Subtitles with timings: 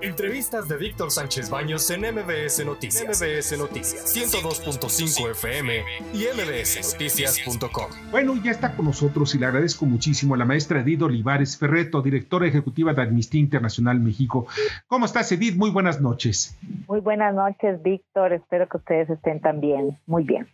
[0.00, 3.20] Entrevistas de Víctor Sánchez Baños en MBS Noticias.
[3.20, 5.82] MBS Noticias 102.5 FM
[6.14, 7.90] y mbsnoticias.com.
[8.12, 12.00] Bueno, ya está con nosotros y le agradezco muchísimo a la maestra Edith Olivares Ferreto,
[12.00, 14.46] directora ejecutiva de Amnistía Internacional México.
[14.86, 15.56] ¿Cómo estás, Edith?
[15.56, 16.56] Muy buenas noches.
[16.86, 18.32] Muy buenas noches, Víctor.
[18.32, 20.46] Espero que ustedes estén también muy bien.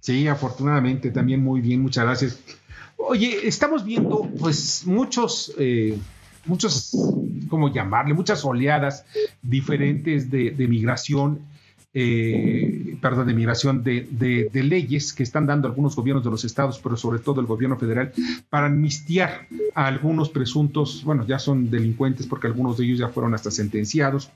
[0.00, 1.80] Sí, afortunadamente también muy bien.
[1.80, 2.40] Muchas gracias.
[2.96, 5.54] Oye, estamos viendo pues muchos...
[5.58, 5.96] Eh,
[6.46, 6.92] muchos,
[7.48, 8.14] ¿cómo llamarle?
[8.14, 9.04] Muchas oleadas
[9.42, 11.40] diferentes de, migración,
[11.92, 14.06] eh, perdón, de migración de,
[14.52, 17.76] de, leyes que están dando algunos gobiernos de los estados, pero sobre todo el gobierno
[17.76, 18.12] federal,
[18.48, 23.34] para amnistiar a algunos presuntos, bueno, ya son delincuentes porque algunos de ellos ya fueron
[23.34, 24.30] hasta sentenciados.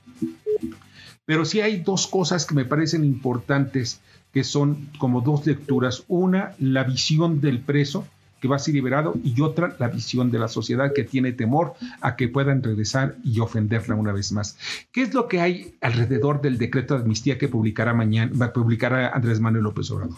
[1.25, 3.99] Pero sí hay dos cosas que me parecen importantes,
[4.31, 6.03] que son como dos lecturas.
[6.07, 8.05] Una, la visión del preso,
[8.39, 11.73] que va a ser liberado y otra la visión de la sociedad que tiene temor
[12.01, 14.57] a que puedan regresar y ofenderla una vez más.
[14.91, 18.53] ¿Qué es lo que hay alrededor del decreto de amnistía que publicará mañana, va a
[18.53, 20.17] publicar Andrés Manuel López Obrador?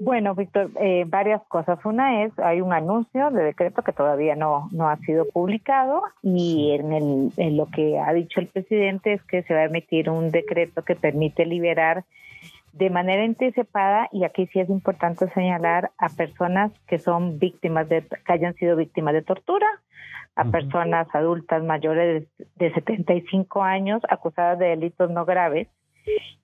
[0.00, 1.84] Bueno, Víctor, eh, varias cosas.
[1.84, 6.70] Una es, hay un anuncio de decreto que todavía no, no ha sido publicado y
[6.70, 10.08] en, el, en lo que ha dicho el presidente es que se va a emitir
[10.08, 12.04] un decreto que permite liberar
[12.72, 18.02] de manera anticipada, y aquí sí es importante señalar a personas que son víctimas de,
[18.02, 19.66] que hayan sido víctimas de tortura,
[20.36, 25.66] a personas adultas mayores de 75 años acusadas de delitos no graves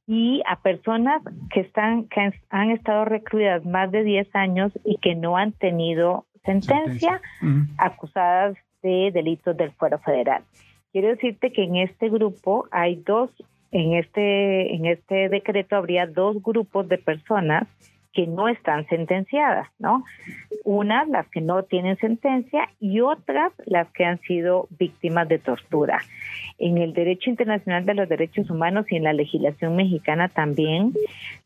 [0.07, 5.15] y a personas que están que han estado recluidas más de 10 años y que
[5.15, 7.23] no han tenido sentencia,
[7.79, 10.43] acusadas de delitos del fuero federal.
[10.93, 13.31] Quiero decirte que en este grupo hay dos
[13.75, 17.67] en este, en este decreto habría dos grupos de personas
[18.13, 20.05] que no están sentenciadas, ¿no?
[20.63, 26.01] Unas las que no tienen sentencia y otras las que han sido víctimas de tortura.
[26.59, 30.93] En el derecho internacional de los derechos humanos y en la legislación mexicana también,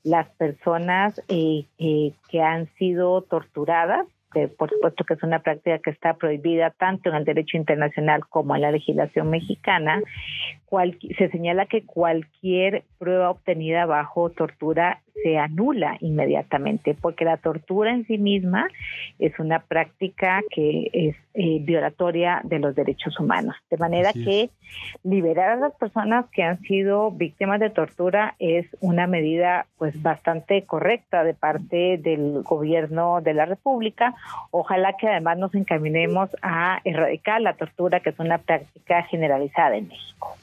[0.05, 5.78] las personas eh, eh, que han sido torturadas que por supuesto que es una práctica
[5.78, 10.00] que está prohibida tanto en el derecho internacional como en la legislación mexicana,
[11.16, 18.06] se señala que cualquier prueba obtenida bajo tortura se anula inmediatamente, porque la tortura en
[18.06, 18.69] sí misma
[19.19, 23.57] es una práctica que es eh, violatoria de los derechos humanos.
[23.71, 24.51] De manera que
[25.03, 30.62] liberar a las personas que han sido víctimas de tortura es una medida pues bastante
[30.65, 34.15] correcta de parte del gobierno de la República.
[34.51, 39.89] Ojalá que además nos encaminemos a erradicar la tortura, que es una práctica generalizada en
[39.89, 40.37] México.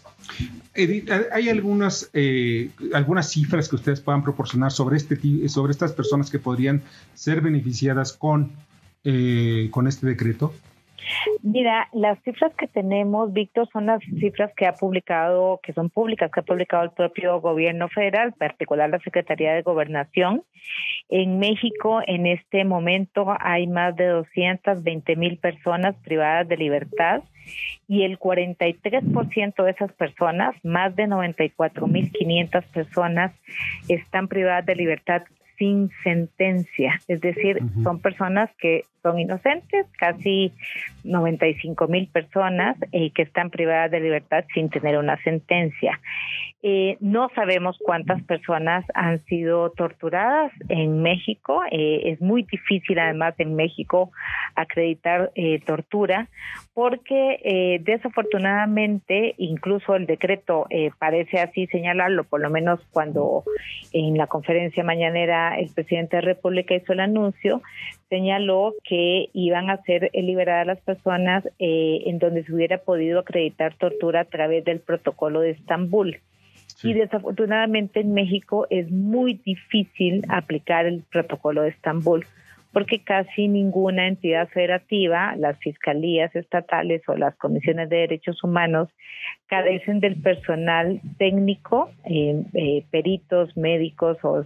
[0.74, 6.30] Edith, ¿hay algunas, eh, algunas cifras que ustedes puedan proporcionar sobre, este, sobre estas personas
[6.30, 6.82] que podrían
[7.14, 8.52] ser beneficiadas con,
[9.04, 10.54] eh, con este decreto?
[11.44, 16.32] Mira, las cifras que tenemos, Víctor, son las cifras que ha publicado, que son públicas,
[16.32, 20.44] que ha publicado el propio gobierno federal, en particular la Secretaría de Gobernación.
[21.10, 27.24] En México, en este momento, hay más de 220 mil personas privadas de libertad
[27.88, 33.32] y el 43% de esas personas, más de 94 mil 500 personas,
[33.88, 35.24] están privadas de libertad
[35.58, 40.52] sin sentencia, es decir, son personas que son inocentes, casi
[41.04, 46.00] 95 mil personas eh, que están privadas de libertad sin tener una sentencia.
[46.64, 51.62] Eh, no sabemos cuántas personas han sido torturadas en México.
[51.70, 54.10] Eh, es muy difícil, además, en México
[54.56, 55.32] acreditar
[55.66, 56.28] tortura,
[56.74, 60.66] porque desafortunadamente, incluso el decreto
[60.98, 63.44] parece así señalarlo, por lo menos cuando
[63.92, 67.62] en la conferencia mañanera el presidente de la República hizo el anuncio,
[68.10, 73.76] señaló que iban a ser liberadas las personas eh, en donde se hubiera podido acreditar
[73.76, 76.20] tortura a través del protocolo de Estambul.
[76.84, 82.26] Y desafortunadamente en México es muy difícil aplicar el protocolo de Estambul
[82.76, 88.90] porque casi ninguna entidad federativa, las fiscalías estatales o las comisiones de derechos humanos,
[89.48, 94.44] carecen del personal técnico, eh, eh, peritos, médicos o,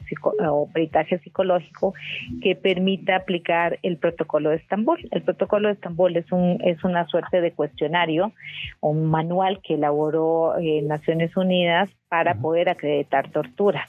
[0.48, 1.96] o, peritaje psicológico
[2.44, 5.10] que permita aplicar el protocolo de Estambul.
[5.10, 8.34] El protocolo de Estambul es, un, es una suerte de cuestionario,
[8.80, 13.88] un manual que elaboró eh, Naciones Unidas para poder acreditar tortura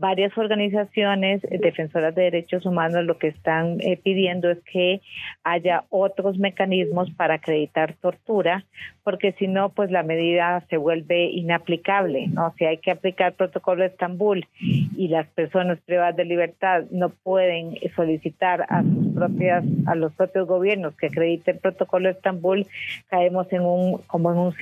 [0.00, 5.02] varias organizaciones defensoras de derechos humanos lo que están eh, pidiendo es que
[5.44, 8.64] haya otros mecanismos para acreditar tortura,
[9.04, 12.54] porque si no, pues la medida se vuelve inaplicable, ¿no?
[12.58, 17.10] Si hay que aplicar el protocolo de Estambul y las personas privadas de libertad no
[17.10, 22.66] pueden solicitar a sus propias, a los propios gobiernos que acrediten el protocolo de Estambul,
[23.08, 24.54] caemos en un, como en un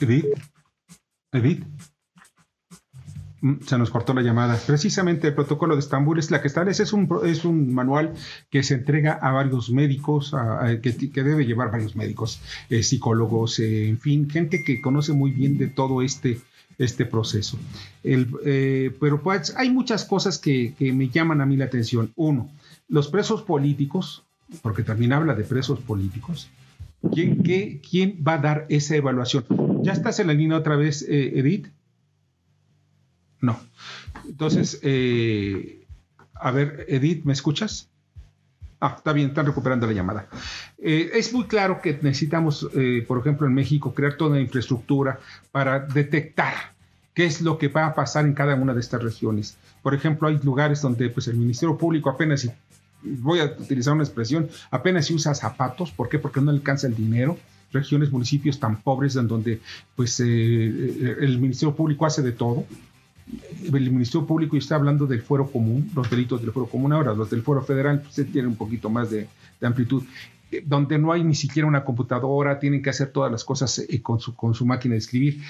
[0.00, 0.38] Edith.
[1.32, 1.93] Edith.
[3.44, 4.58] Mm, se nos cortó la llamada.
[4.66, 8.14] Precisamente el protocolo de Estambul es la que establece, es un, es un manual
[8.48, 10.34] que se entrega a varios médicos,
[10.82, 15.58] que, debe llevar varios médicos, eh, psicólogos, eh, en fin, gente que conoce muy bien
[15.58, 16.40] de todo este,
[16.78, 17.58] este proceso.
[18.02, 22.12] Eh, pero pues hay muchas cosas que, me llaman a mí la atención.
[22.16, 22.50] Uno,
[22.88, 24.24] los presos políticos,
[24.62, 26.48] porque también habla de presos políticos.
[27.12, 29.44] ¿Quién, quién va a dar esa evaluación?
[29.82, 31.68] ¿Ya estás en la línea otra vez, Edith?
[33.44, 33.60] No.
[34.26, 35.84] Entonces, eh,
[36.34, 37.90] a ver, Edith, ¿me escuchas?
[38.80, 40.28] Ah, está bien, están recuperando la llamada.
[40.78, 45.20] Eh, es muy claro que necesitamos, eh, por ejemplo, en México, crear toda la infraestructura
[45.52, 46.54] para detectar
[47.12, 49.58] qué es lo que va a pasar en cada una de estas regiones.
[49.82, 52.50] Por ejemplo, hay lugares donde pues, el Ministerio Público apenas,
[53.02, 55.90] voy a utilizar una expresión, apenas si usa zapatos.
[55.90, 56.18] ¿Por qué?
[56.18, 57.38] Porque no alcanza el dinero
[57.72, 59.60] regiones, municipios tan pobres en donde
[59.96, 62.64] pues el Ministerio Público hace de todo
[63.26, 67.30] el Ministerio Público está hablando del fuero común, los delitos del fuero común ahora, los
[67.30, 69.28] del fuero federal pues, tienen un poquito más de,
[69.62, 70.02] amplitud,
[70.50, 74.02] eh, donde no hay ni siquiera una computadora, tienen que hacer todas las cosas eh,
[74.02, 75.40] con, su, máquina de escribir.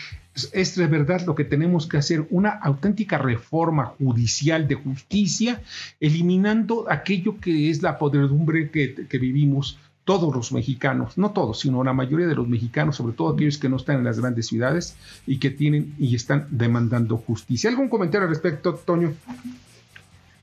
[0.52, 5.60] Es, de verdad lo que tenemos que hacer, una auténtica reforma judicial de justicia,
[5.98, 11.92] eliminando aquello que es la podredumbre que vivimos todos los mexicanos, no todos, sino la
[11.92, 14.96] mayoría de los mexicanos, sobre todo aquellos que no están en las grandes ciudades
[15.26, 17.70] y que tienen y están demandando justicia.
[17.70, 19.12] ¿Algún comentario al respecto, Toño?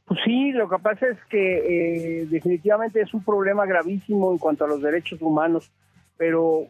[0.06, 4.66] Pues sí, lo que pasa es que eh, definitivamente es un problema gravísimo en cuanto
[4.66, 5.72] a los derechos humanos,
[6.18, 6.68] pero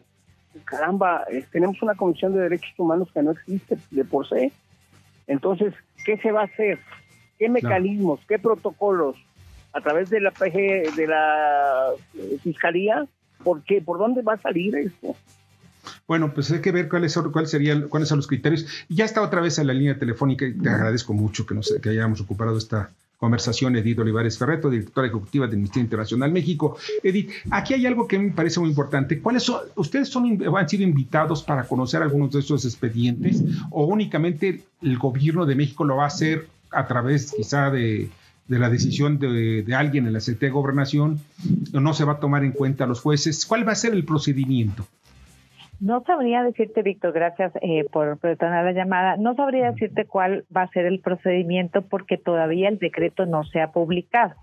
[0.64, 4.52] caramba, eh, tenemos una Comisión de Derechos Humanos que no existe de por sí.
[5.26, 5.74] Entonces,
[6.04, 6.78] ¿qué se va a hacer?
[7.38, 8.20] ¿Qué mecanismos?
[8.28, 9.16] ¿Qué protocolos?
[9.72, 13.06] A través de la PG, de la eh, Fiscalía?
[13.42, 13.80] ¿Por qué?
[13.80, 15.16] ¿Por dónde va a salir esto?
[16.06, 18.66] Bueno, pues hay que ver cuáles son, cuál serían, cuáles son los criterios.
[18.88, 21.88] Ya está otra vez en la línea telefónica y te agradezco mucho que, nos, que
[21.88, 22.90] hayamos ocupado esta
[23.22, 26.76] conversación, Edith Olivares Ferreto, directora ejecutiva del Ministerio Internacional México.
[27.04, 29.20] Edith, aquí hay algo que me parece muy importante.
[29.20, 33.40] ¿Cuáles son, ustedes son, han sido invitados para conocer algunos de estos expedientes
[33.70, 38.10] o únicamente el gobierno de México lo va a hacer a través quizá de,
[38.48, 41.20] de la decisión de, alguien en la CT de Gobernación,
[41.72, 43.46] no se va a tomar en cuenta a los jueces.
[43.46, 44.84] ¿Cuál va a ser el procedimiento?
[45.80, 49.16] No sabría decirte, Víctor, gracias eh, por retornar la llamada.
[49.16, 53.60] No sabría decirte cuál va a ser el procedimiento porque todavía el decreto no se
[53.60, 54.34] ha publicado.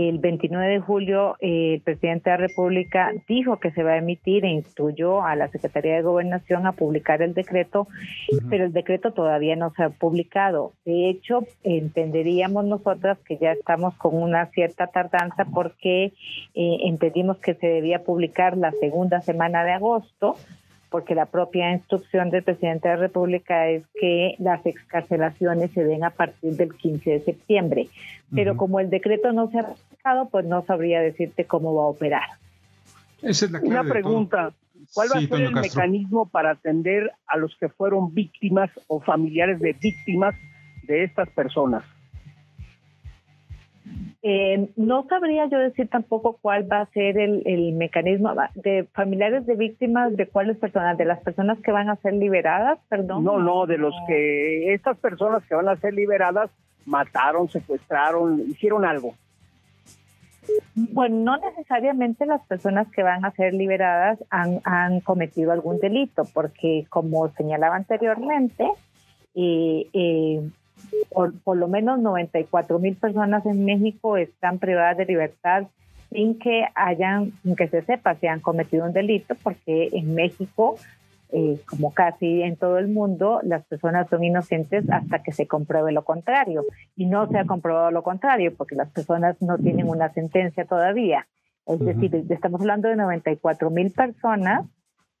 [0.00, 3.96] El 29 de julio, eh, el presidente de la República dijo que se va a
[3.96, 7.88] emitir e instruyó a la Secretaría de Gobernación a publicar el decreto,
[8.48, 10.72] pero el decreto todavía no se ha publicado.
[10.84, 16.12] De hecho, entenderíamos nosotras que ya estamos con una cierta tardanza porque
[16.54, 20.36] eh, entendimos que se debía publicar la segunda semana de agosto,
[20.90, 26.04] porque la propia instrucción del presidente de la República es que las excarcelaciones se den
[26.04, 27.88] a partir del 15 de septiembre.
[28.34, 29.66] Pero como el decreto no se ha
[30.30, 32.28] pues no sabría decirte cómo va a operar.
[33.22, 34.52] Esa es la Una pregunta.
[34.94, 39.60] ¿Cuál va a ser el mecanismo para atender a los que fueron víctimas o familiares
[39.60, 40.34] de víctimas
[40.84, 41.84] de estas personas?
[44.22, 49.54] Eh, no sabría yo decir tampoco cuál va a ser el, mecanismo de familiares de
[49.54, 53.22] víctimas, de cuáles personas, de las personas que van a ser liberadas, perdón.
[53.22, 56.50] No, no, de los que estas personas que van a ser liberadas
[56.84, 59.14] mataron, secuestraron, hicieron algo.
[60.74, 66.86] Bueno, no necesariamente las personas que van a ser liberadas han, cometido algún delito, porque
[66.88, 68.66] como señalaba anteriormente,
[69.34, 70.50] eh, eh,
[71.10, 75.66] por, lo menos 94 mil personas en México están privadas de libertad
[76.10, 80.76] sin que hayan, sin que se sepa si han cometido un delito, porque en México,
[81.30, 85.92] eh, como casi en todo el mundo, las personas son inocentes hasta que se compruebe
[85.92, 86.64] lo contrario.
[86.96, 91.26] Y no se ha comprobado lo contrario, porque las personas no tienen una sentencia todavía.
[91.66, 94.64] Es decir, estamos hablando de 94 mil personas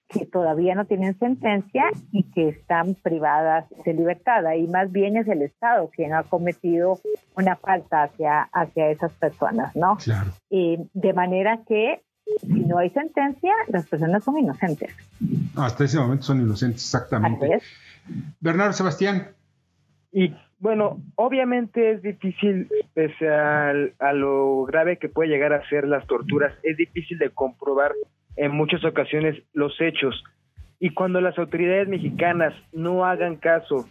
[0.08, 4.46] que todavía no tienen sentencia y que están privadas de libertad.
[4.46, 6.98] Ahí más bien es el Estado quien ha cometido
[7.36, 9.98] una falta hacia, hacia esas personas, ¿no?
[9.98, 10.30] Claro.
[10.48, 12.02] Y de manera que
[12.40, 14.94] si no hay sentencia, las personas son inocentes.
[15.56, 17.60] Hasta ese momento son inocentes, exactamente.
[18.40, 19.28] Bernardo Sebastián.
[20.12, 26.06] Y bueno, obviamente es difícil, pese a lo grave que puede llegar a ser las
[26.06, 27.92] torturas, es difícil de comprobar
[28.36, 30.24] en muchas ocasiones los hechos.
[30.80, 33.88] Y cuando las autoridades mexicanas no hagan caso,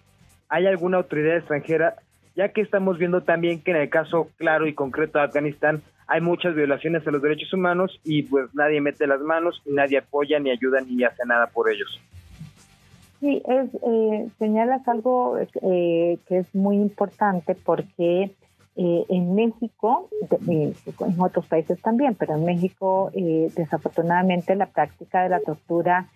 [0.49, 1.95] hay alguna autoridad extranjera,
[2.35, 6.21] ya que estamos viendo también que en el caso claro y concreto de Afganistán hay
[6.21, 10.51] muchas violaciones a los derechos humanos y pues nadie mete las manos, nadie apoya, ni
[10.51, 11.99] ayuda, ni hace nada por ellos.
[13.19, 18.31] Sí, es, eh, señalas algo eh, que es muy importante porque
[18.75, 20.07] eh, en México,
[20.39, 23.11] en otros países también, pero en México
[23.55, 26.09] desafortunadamente la práctica de la tortura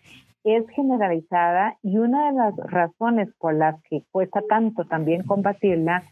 [0.43, 6.03] es generalizada y una de las razones por las que cuesta tanto también combatirla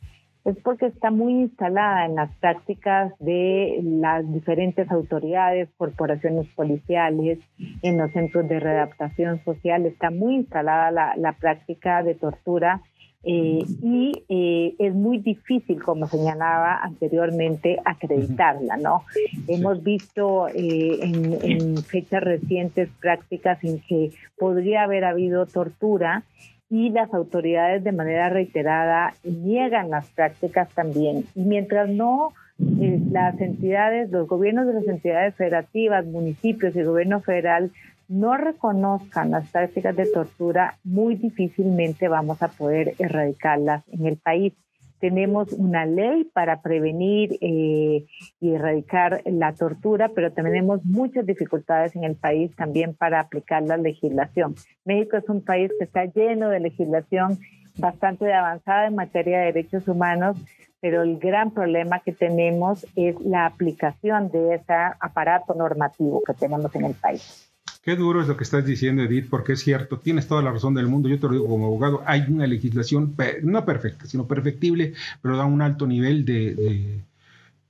[0.46, 7.40] es porque está muy instalada en las prácticas de las diferentes autoridades, corporaciones policiales,
[7.82, 12.82] en los centros de readaptación social, está muy instalada la, la práctica de tortura
[13.22, 19.04] eh, y eh, es muy difícil, como señalaba anteriormente, acreditarla, ¿no?
[19.48, 26.24] Hemos visto eh, en, en fechas recientes prácticas en que podría haber habido tortura
[26.70, 31.26] y las autoridades de manera reiterada niegan las prácticas también.
[31.36, 37.22] Y mientras no eh, las entidades, los gobiernos de las entidades federativas, municipios y gobierno
[37.22, 37.72] federal
[38.08, 44.54] no reconozcan las prácticas de tortura, muy difícilmente vamos a poder erradicarlas en el país
[45.00, 48.06] tenemos una ley para prevenir eh,
[48.40, 53.78] y erradicar la tortura, pero tenemos muchas dificultades en el país también para aplicar la
[53.78, 54.56] legislación.
[54.86, 57.40] México es un país que está lleno de legislación
[57.78, 60.38] bastante avanzada en materia de derechos humanos,
[60.82, 66.74] pero el gran problema que tenemos es la aplicación de ese aparato normativo que tenemos
[66.76, 67.49] en el país.
[67.82, 70.74] Qué duro es lo que estás diciendo, Edith, porque es cierto, tienes toda la razón
[70.74, 71.08] del mundo.
[71.08, 75.46] Yo te lo digo como abogado, hay una legislación no perfecta, sino perfectible, pero da
[75.46, 77.02] un alto nivel de,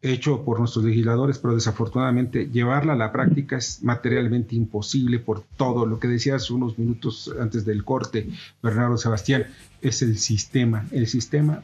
[0.01, 5.85] hecho por nuestros legisladores, pero desafortunadamente llevarla a la práctica es materialmente imposible por todo
[5.85, 8.29] lo que decías unos minutos antes del corte,
[8.63, 9.45] Bernardo Sebastián,
[9.81, 10.87] es el sistema.
[10.91, 11.61] El sistema,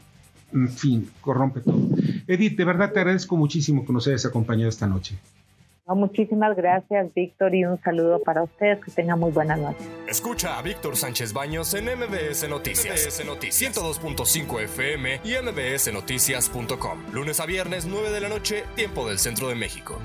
[0.52, 1.88] en fin, corrompe todo.
[2.26, 5.18] Edith, de verdad te agradezco muchísimo que nos hayas acompañado esta noche
[5.94, 8.84] muchísimas gracias, Víctor, y un saludo para ustedes.
[8.84, 9.88] Que tengan muy buenas noches.
[10.08, 13.06] Escucha a Víctor Sánchez Baños en MBS Noticias.
[13.06, 17.12] MBS Noticias 102.5 FM y MBSNoticias.com.
[17.12, 20.00] Lunes a viernes, 9 de la noche, tiempo del centro de México.